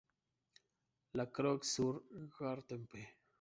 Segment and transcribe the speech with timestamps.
[1.13, 3.05] La Croix-sur-Gartempe